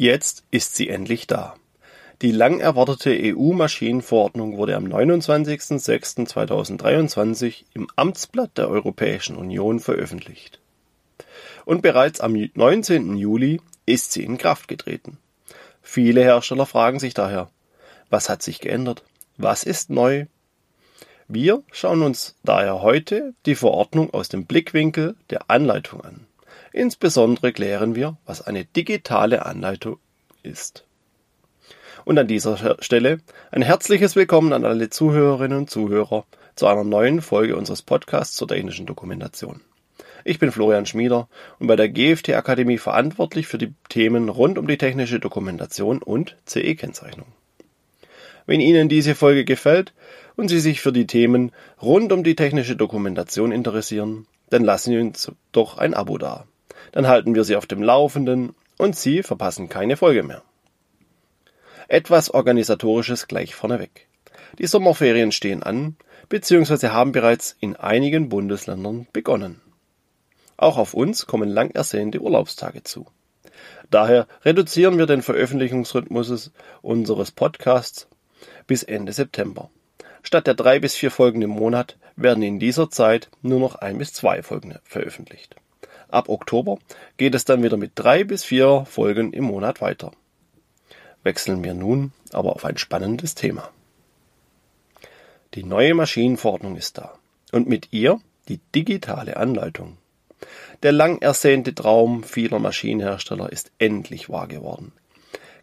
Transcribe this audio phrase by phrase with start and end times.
[0.00, 1.56] Jetzt ist sie endlich da.
[2.22, 10.58] Die lang erwartete EU-Maschinenverordnung wurde am 29.06.2023 im Amtsblatt der Europäischen Union veröffentlicht.
[11.66, 13.18] Und bereits am 19.
[13.18, 15.18] Juli ist sie in Kraft getreten.
[15.82, 17.50] Viele Hersteller fragen sich daher,
[18.08, 19.04] was hat sich geändert?
[19.36, 20.24] Was ist neu?
[21.28, 26.26] Wir schauen uns daher heute die Verordnung aus dem Blickwinkel der Anleitung an.
[26.72, 29.98] Insbesondere klären wir, was eine digitale Anleitung
[30.44, 30.84] ist.
[32.04, 33.18] Und an dieser Stelle
[33.50, 38.46] ein herzliches Willkommen an alle Zuhörerinnen und Zuhörer zu einer neuen Folge unseres Podcasts zur
[38.46, 39.60] technischen Dokumentation.
[40.24, 41.28] Ich bin Florian Schmieder
[41.58, 46.36] und bei der GFT Akademie verantwortlich für die Themen rund um die technische Dokumentation und
[46.46, 47.26] CE-Kennzeichnung.
[48.46, 49.92] Wenn Ihnen diese Folge gefällt
[50.36, 51.50] und Sie sich für die Themen
[51.82, 56.46] rund um die technische Dokumentation interessieren, dann lassen Sie uns doch ein Abo da.
[56.92, 60.42] Dann halten wir Sie auf dem Laufenden und Sie verpassen keine Folge mehr.
[61.88, 64.08] Etwas Organisatorisches gleich vorneweg.
[64.58, 65.96] Die Sommerferien stehen an,
[66.28, 69.60] beziehungsweise haben bereits in einigen Bundesländern begonnen.
[70.56, 73.06] Auch auf uns kommen lang ersehnte Urlaubstage zu.
[73.90, 78.08] Daher reduzieren wir den Veröffentlichungsrhythmus unseres Podcasts
[78.66, 79.70] bis Ende September.
[80.22, 83.98] Statt der drei bis vier Folgen im Monat werden in dieser Zeit nur noch ein
[83.98, 85.56] bis zwei Folgen veröffentlicht.
[86.10, 86.78] Ab Oktober
[87.16, 90.12] geht es dann wieder mit drei bis vier Folgen im Monat weiter
[91.22, 93.70] wechseln wir nun aber auf ein spannendes Thema.
[95.54, 97.18] Die neue Maschinenverordnung ist da
[97.52, 99.98] und mit ihr die digitale Anleitung.
[100.82, 104.92] Der lang ersehnte Traum vieler Maschinenhersteller ist endlich wahr geworden.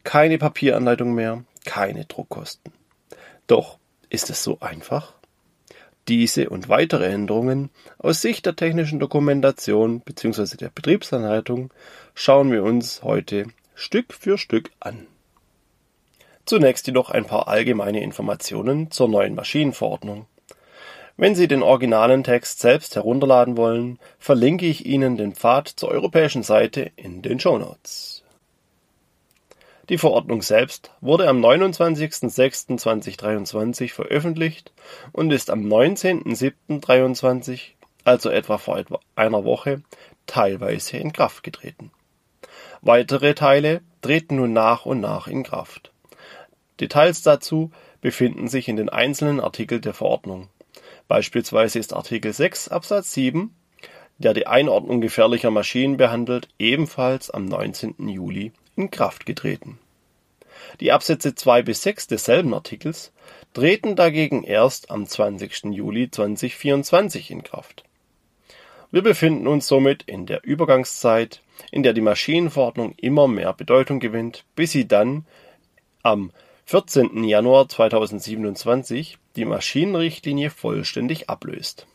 [0.03, 2.71] Keine Papieranleitung mehr, keine Druckkosten.
[3.47, 5.13] Doch ist es so einfach?
[6.07, 10.55] Diese und weitere Änderungen aus Sicht der technischen Dokumentation bzw.
[10.55, 11.73] der Betriebsanleitung
[12.15, 15.07] schauen wir uns heute Stück für Stück an.
[16.45, 20.27] Zunächst jedoch ein paar allgemeine Informationen zur neuen Maschinenverordnung.
[21.17, 26.43] Wenn Sie den originalen Text selbst herunterladen wollen, verlinke ich Ihnen den Pfad zur europäischen
[26.43, 28.16] Seite in den Show Notes.
[29.89, 34.73] Die Verordnung selbst wurde am 29.06.2023 veröffentlicht
[35.13, 37.59] und ist am 19.07.2023,
[38.03, 39.81] also etwa vor etwa einer Woche,
[40.25, 41.91] teilweise in Kraft getreten.
[42.81, 45.93] Weitere Teile treten nun nach und nach in Kraft.
[46.81, 47.71] Details dazu
[48.01, 50.49] befinden sich in den einzelnen Artikeln der Verordnung.
[51.07, 53.55] Beispielsweise ist Artikel 6 Absatz 7,
[54.17, 58.09] der die Einordnung gefährlicher Maschinen behandelt, ebenfalls am 19.
[58.09, 59.79] Juli in Kraft getreten.
[60.79, 63.11] Die Absätze 2 bis 6 desselben Artikels
[63.53, 65.65] treten dagegen erst am 20.
[65.65, 67.83] Juli 2024 in Kraft.
[68.91, 74.45] Wir befinden uns somit in der Übergangszeit, in der die Maschinenverordnung immer mehr Bedeutung gewinnt,
[74.55, 75.25] bis sie dann
[76.03, 76.31] am
[76.65, 77.23] 14.
[77.23, 81.87] Januar 2027 die Maschinenrichtlinie vollständig ablöst.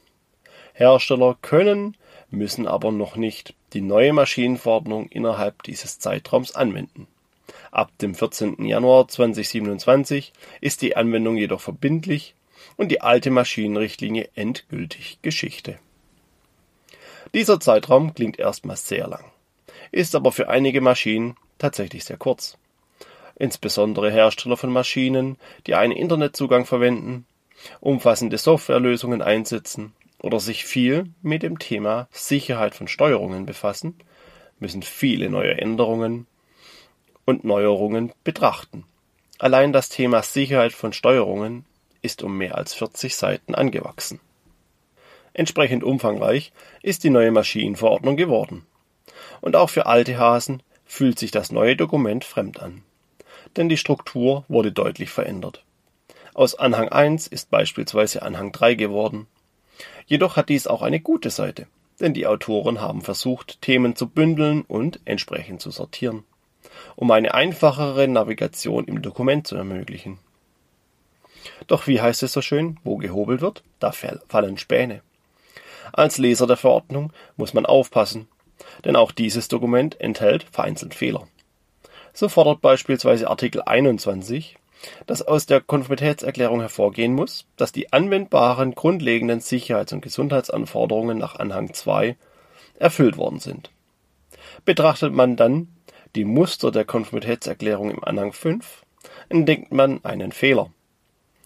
[0.72, 1.96] Hersteller können,
[2.30, 7.06] müssen aber noch nicht die neue Maschinenverordnung innerhalb dieses Zeitraums anwenden.
[7.70, 8.64] Ab dem 14.
[8.64, 12.34] Januar 2027 ist die Anwendung jedoch verbindlich
[12.76, 15.78] und die alte Maschinenrichtlinie endgültig Geschichte.
[17.34, 19.24] Dieser Zeitraum klingt erstmal sehr lang,
[19.90, 22.56] ist aber für einige Maschinen tatsächlich sehr kurz
[23.36, 27.26] insbesondere Hersteller von Maschinen, die einen Internetzugang verwenden,
[27.80, 33.98] umfassende Softwarelösungen einsetzen oder sich viel mit dem Thema Sicherheit von Steuerungen befassen,
[34.58, 36.26] müssen viele neue Änderungen
[37.24, 38.84] und Neuerungen betrachten.
[39.38, 41.64] Allein das Thema Sicherheit von Steuerungen
[42.00, 44.20] ist um mehr als 40 Seiten angewachsen.
[45.34, 46.52] Entsprechend umfangreich
[46.82, 48.66] ist die neue Maschinenverordnung geworden.
[49.40, 52.82] Und auch für alte Hasen fühlt sich das neue Dokument fremd an
[53.56, 55.64] denn die Struktur wurde deutlich verändert.
[56.34, 59.26] Aus Anhang 1 ist beispielsweise Anhang 3 geworden.
[60.06, 61.66] Jedoch hat dies auch eine gute Seite,
[62.00, 66.24] denn die Autoren haben versucht, Themen zu bündeln und entsprechend zu sortieren,
[66.96, 70.18] um eine einfachere Navigation im Dokument zu ermöglichen.
[71.66, 75.02] Doch wie heißt es so schön, wo gehobelt wird, da fallen Späne.
[75.92, 78.28] Als Leser der Verordnung muss man aufpassen,
[78.84, 81.26] denn auch dieses Dokument enthält vereinzelt Fehler.
[82.12, 84.56] So fordert beispielsweise Artikel 21,
[85.06, 91.72] dass aus der Konformitätserklärung hervorgehen muss, dass die anwendbaren grundlegenden Sicherheits- und Gesundheitsanforderungen nach Anhang
[91.72, 92.16] 2
[92.78, 93.70] erfüllt worden sind.
[94.64, 95.68] Betrachtet man dann
[96.14, 98.82] die Muster der Konformitätserklärung im Anhang 5,
[99.28, 100.70] entdeckt man einen Fehler.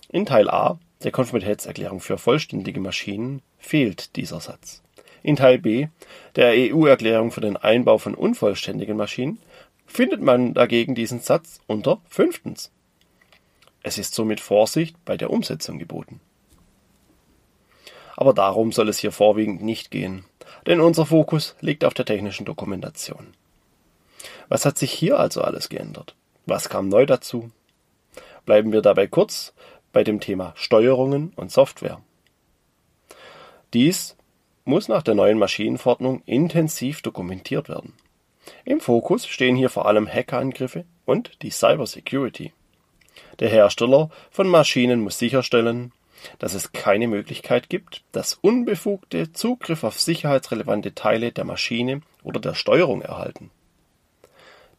[0.08, 4.82] In Teil A der Konformitätserklärung für vollständige Maschinen fehlt dieser Satz.
[5.22, 5.88] In Teil B
[6.36, 9.38] der EU-Erklärung für den Einbau von unvollständigen Maschinen
[9.86, 12.70] findet man dagegen diesen Satz unter fünftens.
[13.86, 16.20] Es ist somit Vorsicht bei der Umsetzung geboten.
[18.16, 20.24] Aber darum soll es hier vorwiegend nicht gehen,
[20.66, 23.28] denn unser Fokus liegt auf der technischen Dokumentation.
[24.48, 26.16] Was hat sich hier also alles geändert?
[26.46, 27.52] Was kam neu dazu?
[28.44, 29.54] Bleiben wir dabei kurz
[29.92, 32.00] bei dem Thema Steuerungen und Software.
[33.72, 34.16] Dies
[34.64, 37.92] muss nach der neuen Maschinenverordnung intensiv dokumentiert werden.
[38.64, 42.52] Im Fokus stehen hier vor allem Hackerangriffe und die Cybersecurity.
[43.38, 45.92] Der Hersteller von Maschinen muss sicherstellen,
[46.38, 52.54] dass es keine Möglichkeit gibt, dass Unbefugte Zugriff auf sicherheitsrelevante Teile der Maschine oder der
[52.54, 53.50] Steuerung erhalten.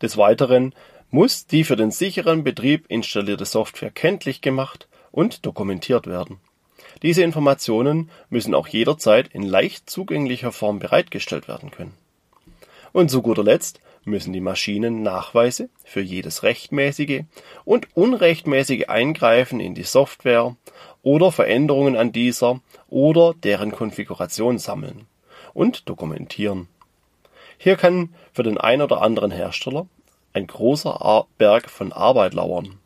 [0.02, 0.74] Des Weiteren
[1.10, 6.40] muss die für den sicheren Betrieb installierte Software kenntlich gemacht und dokumentiert werden.
[7.02, 11.94] Diese Informationen müssen auch jederzeit in leicht zugänglicher Form bereitgestellt werden können.
[12.92, 17.24] Und zu guter Letzt müssen die Maschinen Nachweise für jedes rechtmäßige
[17.66, 20.56] und unrechtmäßige Eingreifen in die Software
[21.04, 25.08] oder Veränderungen an dieser oder deren Konfiguration sammeln
[25.54, 26.68] und dokumentieren.
[27.58, 29.88] Hier kann für den ein oder anderen Hersteller
[30.34, 32.80] ein großer Berg von Arbeit lauern.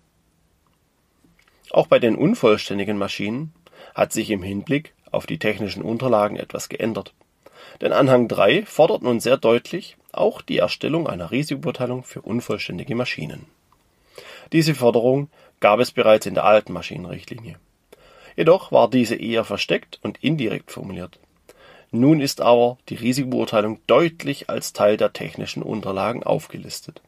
[1.71, 3.53] Auch bei den unvollständigen Maschinen
[3.94, 7.13] hat sich im Hinblick auf die technischen Unterlagen etwas geändert.
[7.81, 13.46] Denn Anhang 3 fordert nun sehr deutlich auch die Erstellung einer Risikobeurteilung für unvollständige Maschinen.
[14.52, 15.30] Diese Forderung
[15.60, 17.58] gab es bereits in der alten Maschinenrichtlinie.
[18.36, 21.19] Jedoch war diese eher versteckt und indirekt formuliert.
[21.92, 27.02] Nun ist aber die Risikobeurteilung deutlich als Teil der technischen Unterlagen aufgelistet.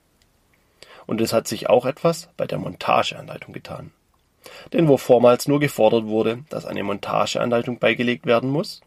[1.06, 3.92] Und es hat sich auch etwas bei der Montageanleitung getan.
[4.74, 8.82] Denn wo vormals nur gefordert wurde, dass eine Montageanleitung beigelegt werden muss,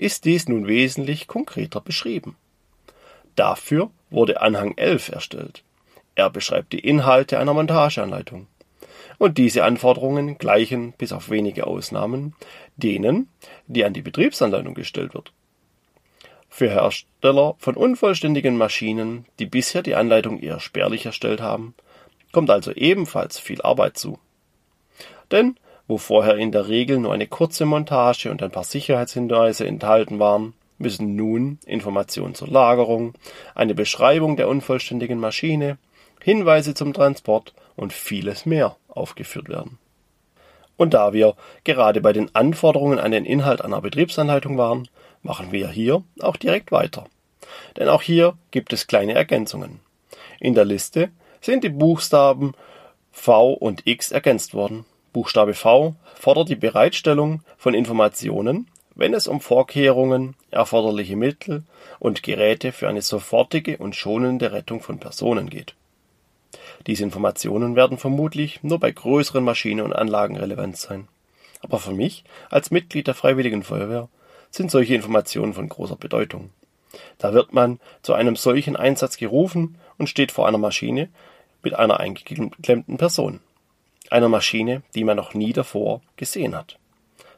[0.00, 2.36] ist dies nun wesentlich konkreter beschrieben.
[3.36, 5.62] Dafür wurde Anhang 11 erstellt.
[6.14, 8.46] Er beschreibt die Inhalte einer Montageanleitung.
[9.18, 12.34] Und diese Anforderungen gleichen, bis auf wenige Ausnahmen,
[12.76, 13.28] denen,
[13.66, 15.32] die an die Betriebsanleitung gestellt wird.
[16.48, 21.74] Für Hersteller von unvollständigen Maschinen, die bisher die Anleitung eher spärlich erstellt haben,
[22.32, 24.18] kommt also ebenfalls viel Arbeit zu.
[25.30, 25.56] Denn
[25.90, 30.54] wo vorher in der Regel nur eine kurze Montage und ein paar Sicherheitshinweise enthalten waren,
[30.78, 33.14] müssen nun Informationen zur Lagerung,
[33.56, 35.78] eine Beschreibung der unvollständigen Maschine,
[36.22, 39.78] Hinweise zum Transport und vieles mehr aufgeführt werden.
[40.76, 41.34] Und da wir
[41.64, 44.88] gerade bei den Anforderungen an den Inhalt einer Betriebsanleitung waren,
[45.22, 47.06] machen wir hier auch direkt weiter.
[47.76, 49.80] Denn auch hier gibt es kleine Ergänzungen.
[50.38, 51.10] In der Liste
[51.40, 52.52] sind die Buchstaben
[53.10, 54.84] V und X ergänzt worden.
[55.12, 61.64] Buchstabe V fordert die Bereitstellung von Informationen, wenn es um Vorkehrungen, erforderliche Mittel
[61.98, 65.74] und Geräte für eine sofortige und schonende Rettung von Personen geht.
[66.86, 71.08] Diese Informationen werden vermutlich nur bei größeren Maschinen und Anlagen relevant sein.
[71.60, 74.08] Aber für mich als Mitglied der Freiwilligen Feuerwehr
[74.50, 76.50] sind solche Informationen von großer Bedeutung.
[77.18, 81.08] Da wird man zu einem solchen Einsatz gerufen und steht vor einer Maschine
[81.62, 83.40] mit einer eingeklemmten Person
[84.10, 86.78] einer Maschine, die man noch nie davor gesehen hat.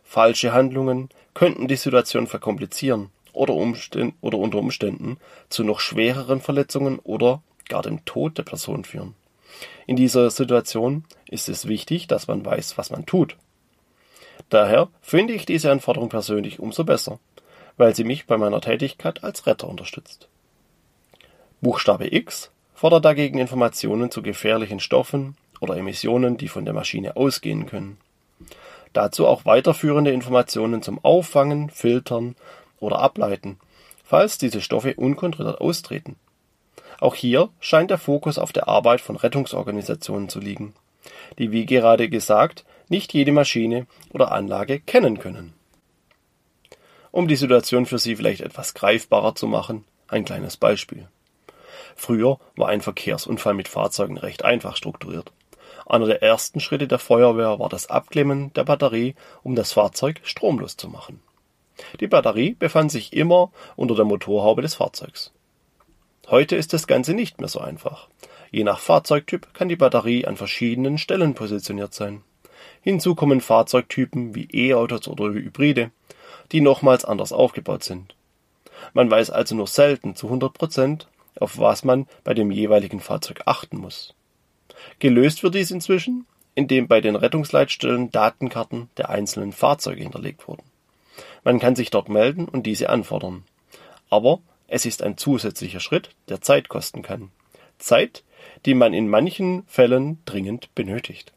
[0.02, 7.42] Falsche Handlungen könnten die Situation verkomplizieren oder, oder unter Umständen zu noch schwereren Verletzungen oder
[7.68, 9.14] gar dem Tod der Person führen.
[9.86, 13.36] In dieser Situation ist es wichtig, dass man weiß, was man tut.
[14.48, 17.18] Daher finde ich diese Anforderung persönlich umso besser,
[17.76, 20.28] weil sie mich bei meiner Tätigkeit als Retter unterstützt.
[21.60, 27.66] Buchstabe X fordert dagegen Informationen zu gefährlichen Stoffen, oder Emissionen, die von der Maschine ausgehen
[27.66, 27.96] können.
[28.92, 32.34] Dazu auch weiterführende Informationen zum Auffangen, Filtern
[32.80, 33.58] oder Ableiten,
[34.04, 36.16] falls diese Stoffe unkontrolliert austreten.
[37.00, 40.74] Auch hier scheint der Fokus auf der Arbeit von Rettungsorganisationen zu liegen,
[41.38, 45.54] die wie gerade gesagt nicht jede Maschine oder Anlage kennen können.
[47.12, 51.06] Um die Situation für Sie vielleicht etwas greifbarer zu machen, ein kleines Beispiel.
[51.94, 55.30] Früher war ein Verkehrsunfall mit Fahrzeugen recht einfach strukturiert.
[55.86, 60.76] Einer der ersten Schritte der Feuerwehr war das Abklemmen der Batterie, um das Fahrzeug stromlos
[60.76, 61.20] zu machen.
[62.00, 65.32] Die Batterie befand sich immer unter der Motorhaube des Fahrzeugs.
[66.28, 68.08] Heute ist das Ganze nicht mehr so einfach.
[68.50, 72.22] Je nach Fahrzeugtyp kann die Batterie an verschiedenen Stellen positioniert sein.
[72.80, 75.90] Hinzu kommen Fahrzeugtypen wie E-Autos oder Hybride,
[76.52, 78.14] die nochmals anders aufgebaut sind.
[78.94, 81.08] Man weiß also nur selten zu 100 Prozent,
[81.38, 84.14] auf was man bei dem jeweiligen Fahrzeug achten muss.
[84.98, 90.64] Gelöst wird dies inzwischen, indem bei den Rettungsleitstellen Datenkarten der einzelnen Fahrzeuge hinterlegt wurden.
[91.44, 93.44] Man kann sich dort melden und diese anfordern.
[94.10, 97.30] Aber es ist ein zusätzlicher Schritt, der Zeit kosten kann.
[97.78, 98.22] Zeit,
[98.64, 101.32] die man in manchen Fällen dringend benötigt.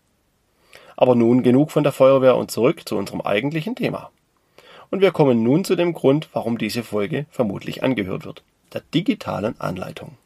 [0.96, 4.12] Aber nun genug von der Feuerwehr und zurück zu unserem eigentlichen Thema.
[4.90, 9.60] Und wir kommen nun zu dem Grund, warum diese Folge vermutlich angehört wird, der digitalen
[9.60, 10.18] Anleitung.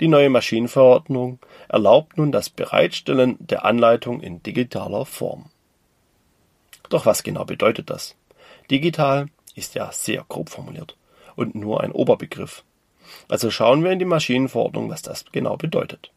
[0.00, 1.38] Die neue Maschinenverordnung
[1.68, 5.46] erlaubt nun das Bereitstellen der Anleitung in digitaler Form.
[6.88, 8.14] Doch was genau bedeutet das?
[8.70, 10.96] Digital ist ja sehr grob formuliert
[11.36, 12.64] und nur ein Oberbegriff.
[13.28, 16.10] Also schauen wir in die Maschinenverordnung, was das genau bedeutet.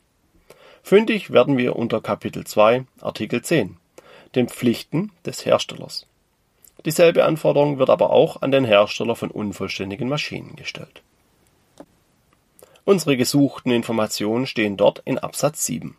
[0.84, 3.78] Fündig werden wir unter Kapitel 2 Artikel 10,
[4.36, 6.06] den Pflichten des Herstellers.
[6.86, 11.02] Dieselbe Anforderung wird aber auch an den Hersteller von unvollständigen Maschinen gestellt.
[12.88, 15.98] Unsere gesuchten Informationen stehen dort in Absatz 7.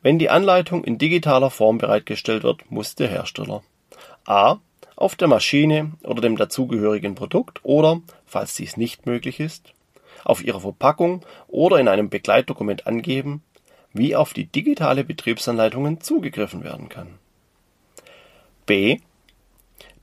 [0.00, 3.64] Wenn die Anleitung in digitaler Form bereitgestellt wird, muss der Hersteller
[4.24, 4.58] a.
[4.94, 9.72] auf der Maschine oder dem dazugehörigen Produkt oder, falls dies nicht möglich ist,
[10.22, 13.42] auf ihrer Verpackung oder in einem Begleitdokument angeben,
[13.92, 17.08] wie auf die digitale Betriebsanleitungen zugegriffen werden kann.
[18.66, 19.00] b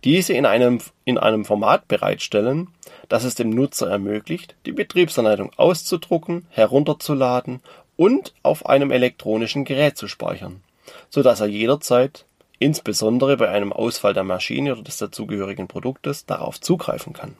[0.04, 2.68] diese in einem, in einem Format bereitstellen,
[3.12, 7.60] das es dem Nutzer ermöglicht, die Betriebsanleitung auszudrucken, herunterzuladen
[7.98, 10.62] und auf einem elektronischen Gerät zu speichern,
[11.10, 12.24] so dass er jederzeit,
[12.58, 17.36] insbesondere bei einem Ausfall der Maschine oder des dazugehörigen Produktes, darauf zugreifen kann.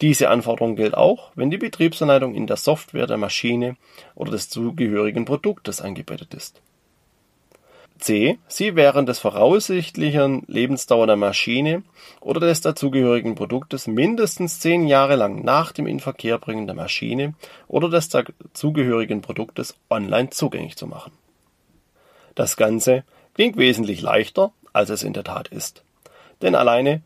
[0.00, 3.76] Diese Anforderung gilt auch, wenn die Betriebsanleitung in der Software der Maschine
[4.14, 6.62] oder des zugehörigen Produktes eingebettet ist
[8.00, 8.38] c.
[8.48, 11.82] sie während des voraussichtlichen Lebensdauer der Maschine
[12.20, 17.34] oder des dazugehörigen Produktes mindestens zehn Jahre lang nach dem Inverkehrbringen der Maschine
[17.68, 21.12] oder des dazugehörigen Produktes online zugänglich zu machen.
[22.34, 23.04] Das Ganze
[23.34, 25.82] klingt wesentlich leichter, als es in der Tat ist.
[26.42, 27.02] Denn alleine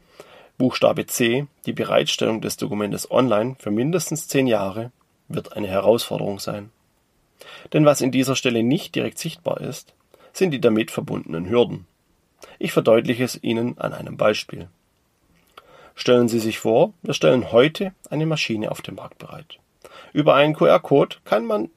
[0.57, 4.93] Buchstabe C, die Bereitstellung des Dokumentes online für mindestens zehn Jahre,
[5.29, 6.71] wird eine Herausforderung sein.
[7.73, 9.95] Denn was in dieser Stelle nicht direkt sichtbar ist,
[10.35, 11.87] sind die damit verbundenen Hürden.
[12.59, 14.69] Ich verdeutliche es Ihnen an einem Beispiel.
[15.95, 19.59] Stellen Sie sich vor, wir stellen heute eine Maschine auf dem Markt bereit.
[20.13, 21.71] Über einen QR-Code kann man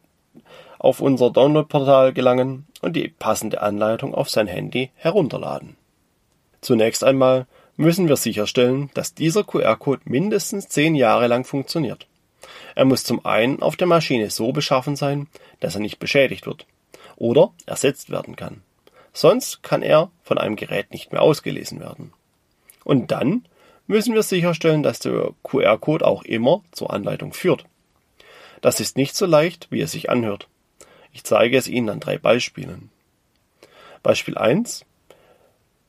[0.80, 5.76] auf unser Downloadportal gelangen und die passende Anleitung auf sein Handy herunterladen.
[6.62, 7.46] Zunächst einmal
[7.76, 12.08] müssen wir sicherstellen, dass dieser QR-Code mindestens zehn Jahre lang funktioniert.
[12.74, 15.28] Er muss zum einen auf der Maschine so beschaffen sein,
[15.60, 16.66] dass er nicht beschädigt wird
[17.18, 18.62] oder ersetzt werden kann.
[19.14, 22.14] Sonst kann er von einem Gerät nicht mehr ausgelesen werden.
[22.84, 23.46] Und dann
[23.88, 27.66] müssen wir sicherstellen, dass der QR-Code auch immer zur Anleitung führt.
[28.62, 30.48] Das ist nicht so leicht, wie es sich anhört.
[31.12, 32.90] Ich zeige es Ihnen an drei Beispielen.
[34.04, 34.86] Beispiel 1.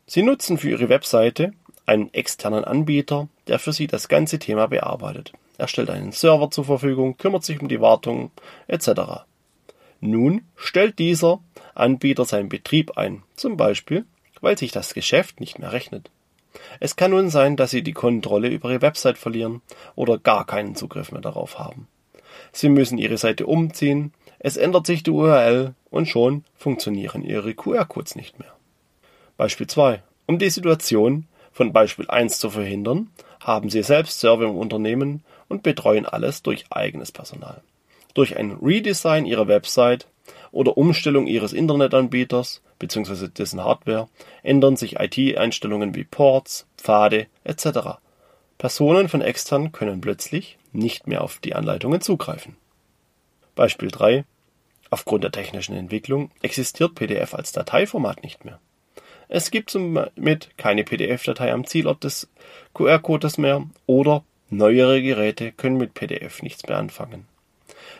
[0.07, 1.53] Sie nutzen für Ihre Webseite
[1.87, 5.33] einen externen Anbieter, der für Sie das ganze Thema bearbeitet.
[5.59, 8.31] Er stellt einen Server zur Verfügung, kümmert sich um die Wartung
[8.69, 9.25] etc.
[10.01, 11.41] Nun stellt dieser
[11.75, 14.05] Anbieter seinen Betrieb ein, zum Beispiel,
[14.41, 16.11] weil sich das Geschäft nicht mehr rechnet.
[16.81, 19.61] Es kann nun sein, dass Sie die Kontrolle über Ihre Website verlieren
[19.97, 21.89] oder gar keinen Zugriff mehr darauf haben.
[22.53, 28.15] Sie müssen Ihre Seite umziehen, es ändert sich die URL und schon funktionieren Ihre QR-Codes
[28.15, 28.55] nicht mehr.
[29.37, 30.03] Beispiel 2.
[30.27, 35.65] Um die Situation von Beispiel 1 zu verhindern, haben Sie selbst Server im Unternehmen und
[35.65, 37.63] betreuen alles durch eigenes Personal
[38.19, 40.09] durch ein Redesign ihrer Website
[40.51, 43.29] oder Umstellung ihres Internetanbieters bzw.
[43.29, 44.09] dessen Hardware
[44.43, 48.01] ändern sich IT-Einstellungen wie Ports, Pfade etc.
[48.59, 52.57] Personen von extern können plötzlich nicht mehr auf die Anleitungen zugreifen.
[53.55, 54.25] Beispiel 3.
[54.91, 58.59] Aufgrund der technischen Entwicklung existiert PDF als Dateiformat nicht mehr.
[59.29, 62.29] Es gibt somit keine PDF-Datei am Zielort des
[62.75, 67.27] QR-Codes mehr oder neuere Geräte können mit PDF nichts mehr anfangen.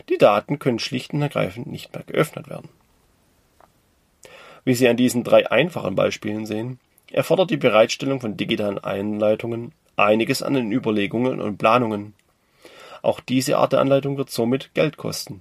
[0.09, 2.69] Die Daten können schlicht und ergreifend nicht mehr geöffnet werden.
[4.65, 6.79] Wie Sie an diesen drei einfachen Beispielen sehen,
[7.11, 12.15] erfordert die Bereitstellung von digitalen Einleitungen einiges an den Überlegungen und Planungen.
[13.03, 15.41] Auch diese Art der Anleitung wird somit Geld kosten.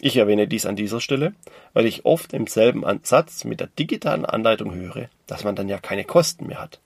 [0.00, 1.34] Ich erwähne dies an dieser Stelle,
[1.72, 5.78] weil ich oft im selben Ansatz mit der digitalen Anleitung höre, dass man dann ja
[5.78, 6.80] keine Kosten mehr hat.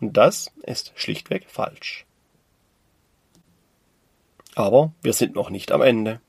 [0.00, 2.06] Und das ist schlichtweg falsch.
[4.56, 6.20] Aber wir sind noch nicht am Ende.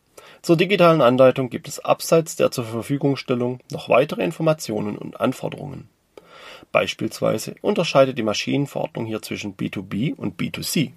[0.42, 5.88] Zur digitalen Anleitung gibt es abseits der zur Verfügungstellung noch weitere Informationen und Anforderungen.
[6.72, 10.94] Beispielsweise unterscheidet die Maschinenverordnung hier zwischen B2B und B2C.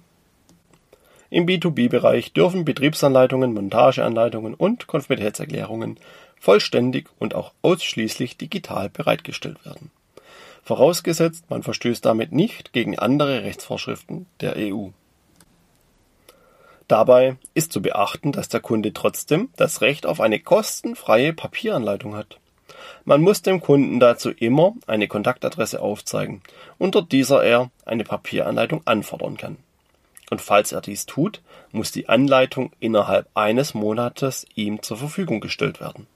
[1.29, 5.99] Im B2B-Bereich dürfen Betriebsanleitungen, Montageanleitungen und Konformitätserklärungen
[6.39, 9.91] vollständig und auch ausschließlich digital bereitgestellt werden.
[10.63, 14.89] Vorausgesetzt, man verstößt damit nicht gegen andere Rechtsvorschriften der EU
[16.87, 22.37] Dabei ist zu beachten, dass der Kunde trotzdem das Recht auf eine kostenfreie Papieranleitung hat.
[23.05, 26.41] Man muss dem Kunden dazu immer eine Kontaktadresse aufzeigen,
[26.77, 29.57] unter dieser er eine Papieranleitung anfordern kann.
[30.29, 35.79] Und falls er dies tut, muss die Anleitung innerhalb eines Monates ihm zur Verfügung gestellt
[35.79, 36.07] werden.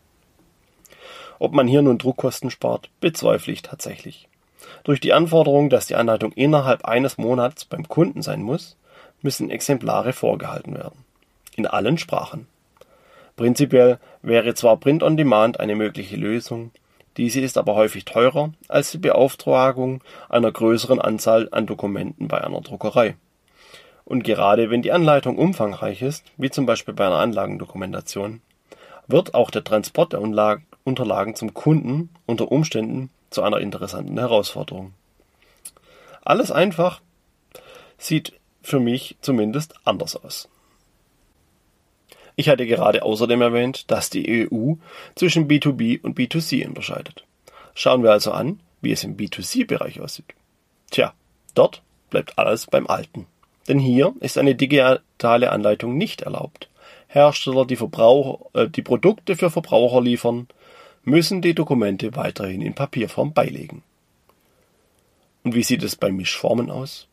[1.37, 4.27] Ob man hier nun Druckkosten spart, bezweifle ich tatsächlich.
[4.83, 8.75] Durch die Anforderung, dass die Anleitung innerhalb eines Monats beim Kunden sein muss,
[9.21, 11.05] müssen Exemplare vorgehalten werden.
[11.55, 12.47] In allen Sprachen.
[13.35, 16.71] Prinzipiell wäre zwar Print on Demand eine mögliche Lösung,
[17.17, 22.61] diese ist aber häufig teurer als die Beauftragung einer größeren Anzahl an Dokumenten bei einer
[22.61, 23.17] Druckerei.
[24.05, 28.41] Und gerade wenn die Anleitung umfangreich ist, wie zum Beispiel bei einer Anlagendokumentation,
[29.07, 34.93] wird auch der Transport der Unterlagen zum Kunden unter Umständen zu einer interessanten Herausforderung.
[36.23, 37.01] Alles einfach
[37.97, 40.49] sieht für mich zumindest anders aus.
[42.35, 44.75] Ich hatte gerade außerdem erwähnt, dass die EU
[45.15, 47.25] zwischen B2B und B2C unterscheidet.
[47.73, 50.33] Schauen wir also an, wie es im B2C-Bereich aussieht.
[50.89, 51.13] Tja,
[51.53, 53.27] dort bleibt alles beim Alten.
[53.67, 56.69] Denn hier ist eine digitale Anleitung nicht erlaubt.
[57.07, 60.47] Hersteller, die, Verbraucher, äh, die Produkte für Verbraucher liefern,
[61.03, 63.83] müssen die Dokumente weiterhin in Papierform beilegen.
[65.43, 67.08] Und wie sieht es bei Mischformen aus,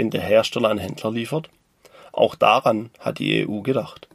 [0.00, 1.50] wenn der Hersteller an Händler liefert?
[2.10, 4.08] Auch daran hat die EU gedacht.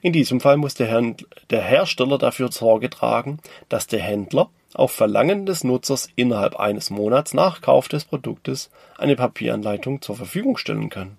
[0.00, 1.16] In diesem Fall muss der,
[1.50, 7.34] der Hersteller dafür Sorge tragen, dass der Händler auf Verlangen des Nutzers innerhalb eines Monats
[7.34, 11.18] nach Kauf des Produktes eine Papieranleitung zur Verfügung stellen kann.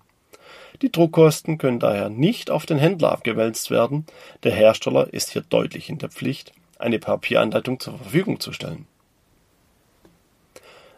[0.80, 4.06] Die Druckkosten können daher nicht auf den Händler abgewälzt werden,
[4.44, 8.86] der Hersteller ist hier deutlich in der Pflicht, eine Papieranleitung zur Verfügung zu stellen.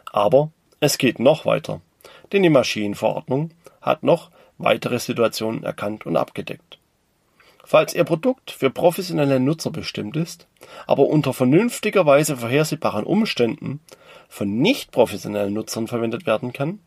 [0.05, 1.81] Aber es geht noch weiter,
[2.31, 6.77] denn die Maschinenverordnung hat noch weitere Situationen erkannt und abgedeckt.
[7.63, 10.47] Falls Ihr Produkt für professionelle Nutzer bestimmt ist,
[10.87, 13.79] aber unter vernünftigerweise vorhersehbaren Umständen
[14.27, 16.79] von nicht professionellen Nutzern verwendet werden kann,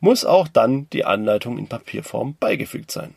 [0.00, 3.14] muss auch dann die Anleitung in Papierform beigefügt sein.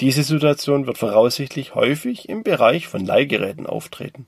[0.00, 4.26] Diese Situation wird voraussichtlich häufig im Bereich von Leihgeräten auftreten.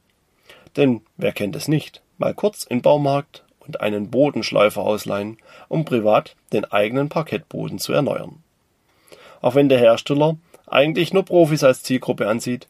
[0.76, 6.36] Denn wer kennt es nicht, mal kurz in Baumarkt und einen Bodenschleifer ausleihen, um privat
[6.52, 8.42] den eigenen Parkettboden zu erneuern.
[9.40, 12.68] Auch wenn der Hersteller eigentlich nur Profis als Zielgruppe ansieht,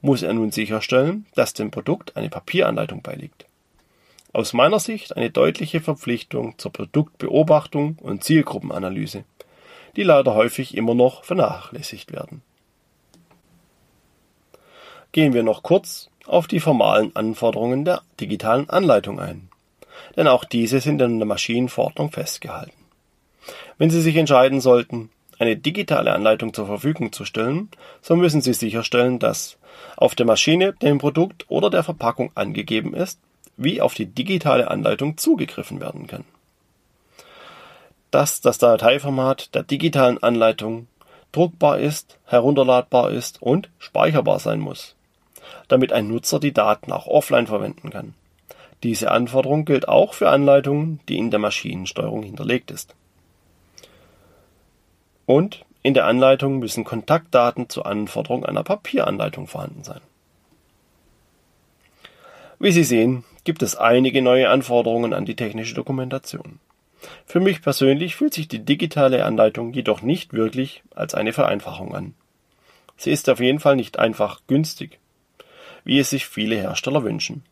[0.00, 3.46] muss er nun sicherstellen, dass dem Produkt eine Papieranleitung beiliegt.
[4.32, 9.24] Aus meiner Sicht eine deutliche Verpflichtung zur Produktbeobachtung und Zielgruppenanalyse,
[9.96, 12.42] die leider häufig immer noch vernachlässigt werden.
[15.12, 19.48] Gehen wir noch kurz auf die formalen Anforderungen der digitalen Anleitung ein,
[20.16, 22.72] denn auch diese sind in der Maschinenverordnung festgehalten.
[23.78, 27.68] Wenn Sie sich entscheiden sollten, eine digitale Anleitung zur Verfügung zu stellen,
[28.02, 29.56] so müssen Sie sicherstellen, dass
[29.96, 33.20] auf der Maschine, dem Produkt oder der Verpackung angegeben ist,
[33.56, 36.24] wie auf die digitale Anleitung zugegriffen werden kann.
[38.10, 40.88] Dass das Dateiformat der digitalen Anleitung
[41.32, 44.94] druckbar ist, herunterladbar ist und speicherbar sein muss,
[45.68, 48.14] damit ein Nutzer die Daten auch offline verwenden kann.
[48.82, 52.94] Diese Anforderung gilt auch für Anleitungen, die in der Maschinensteuerung hinterlegt ist.
[55.26, 60.00] Und in der Anleitung müssen Kontaktdaten zur Anforderung einer Papieranleitung vorhanden sein.
[62.58, 66.58] Wie Sie sehen, gibt es einige neue Anforderungen an die technische Dokumentation.
[67.26, 72.14] Für mich persönlich fühlt sich die digitale Anleitung jedoch nicht wirklich als eine Vereinfachung an.
[72.96, 74.98] Sie ist auf jeden Fall nicht einfach günstig,
[75.84, 77.44] wie es sich viele Hersteller wünschen.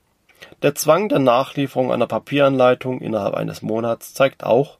[0.63, 4.79] Der Zwang der Nachlieferung einer Papieranleitung innerhalb eines Monats zeigt auch,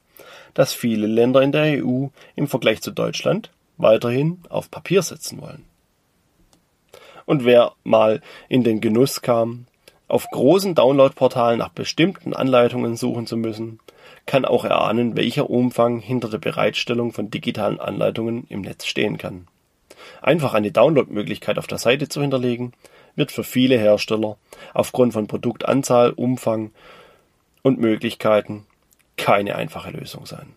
[0.53, 5.65] dass viele Länder in der EU im Vergleich zu Deutschland weiterhin auf Papier setzen wollen.
[7.25, 9.67] Und wer mal in den Genuss kam,
[10.07, 13.79] auf großen Download-Portalen nach bestimmten Anleitungen suchen zu müssen,
[14.25, 19.47] kann auch erahnen, welcher Umfang hinter der Bereitstellung von digitalen Anleitungen im Netz stehen kann.
[20.21, 22.73] Einfach eine Download-Möglichkeit auf der Seite zu hinterlegen,
[23.17, 24.37] wird für viele Hersteller
[24.73, 26.71] aufgrund von Produktanzahl, Umfang
[27.63, 28.65] und Möglichkeiten
[29.17, 30.53] keine einfache Lösung sein.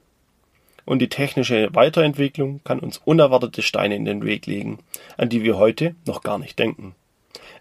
[0.84, 4.78] Und die technische Weiterentwicklung kann uns unerwartete Steine in den Weg legen,
[5.16, 6.94] an die wir heute noch gar nicht denken.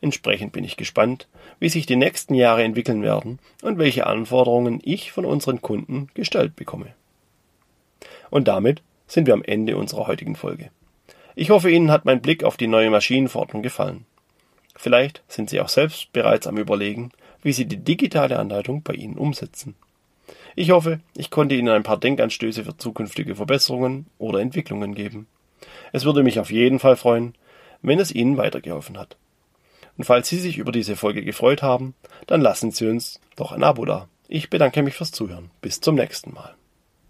[0.02, 1.28] Entsprechend bin ich gespannt,
[1.60, 6.56] wie sich die nächsten Jahre entwickeln werden und welche Anforderungen ich von unseren Kunden gestellt
[6.56, 6.94] bekomme.
[8.30, 10.70] Und damit sind wir am Ende unserer heutigen Folge.
[11.36, 14.06] Ich hoffe, Ihnen hat mein Blick auf die neue Maschinenverordnung gefallen.
[14.82, 17.12] Vielleicht sind Sie auch selbst bereits am Überlegen,
[17.42, 19.76] wie Sie die digitale Anleitung bei Ihnen umsetzen.
[20.56, 25.28] Ich hoffe, ich konnte Ihnen ein paar Denkanstöße für zukünftige Verbesserungen oder Entwicklungen geben.
[25.92, 27.36] Es würde mich auf jeden Fall freuen,
[27.82, 29.18] wenn es Ihnen weitergeholfen hat.
[29.98, 31.94] Und falls Sie sich über diese Folge gefreut haben,
[32.26, 34.08] dann lassen Sie uns doch ein Abo da.
[34.30, 35.52] Ich bedanke mich fürs Zuhören.
[35.60, 36.56] Bis zum nächsten Mal.